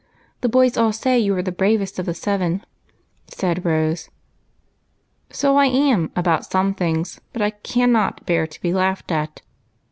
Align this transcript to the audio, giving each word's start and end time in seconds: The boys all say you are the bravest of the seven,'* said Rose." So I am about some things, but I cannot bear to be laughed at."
The 0.41 0.49
boys 0.49 0.77
all 0.77 0.91
say 0.91 1.19
you 1.19 1.35
are 1.35 1.43
the 1.43 1.51
bravest 1.51 1.99
of 1.99 2.07
the 2.07 2.15
seven,'* 2.15 2.65
said 3.27 3.63
Rose." 3.63 4.09
So 5.29 5.57
I 5.57 5.67
am 5.67 6.09
about 6.15 6.43
some 6.43 6.73
things, 6.73 7.21
but 7.33 7.43
I 7.43 7.51
cannot 7.51 8.25
bear 8.25 8.47
to 8.47 8.61
be 8.63 8.73
laughed 8.73 9.11
at." 9.11 9.43